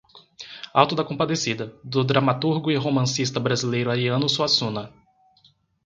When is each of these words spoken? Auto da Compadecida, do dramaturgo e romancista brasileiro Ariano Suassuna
Auto 0.79 0.95
da 0.95 1.03
Compadecida, 1.03 1.65
do 1.83 2.03
dramaturgo 2.03 2.71
e 2.71 2.75
romancista 2.75 3.39
brasileiro 3.39 3.91
Ariano 3.91 4.27
Suassuna 4.27 4.91